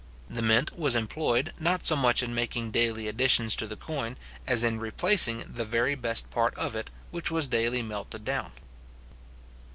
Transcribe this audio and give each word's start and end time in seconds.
The 0.27 0.41
mint 0.41 0.79
was 0.79 0.95
employed, 0.95 1.53
not 1.59 1.85
so 1.85 1.95
much 1.95 2.23
in 2.23 2.33
making 2.33 2.71
daily 2.71 3.07
additions 3.07 3.55
to 3.57 3.67
the 3.67 3.75
coin, 3.75 4.17
as 4.47 4.63
in 4.63 4.79
replacing 4.79 5.43
the 5.53 5.63
very 5.63 5.93
best 5.93 6.31
part 6.31 6.55
of 6.55 6.75
it, 6.75 6.89
which 7.11 7.29
was 7.29 7.45
daily 7.45 7.83
melted 7.83 8.25
down. 8.25 8.51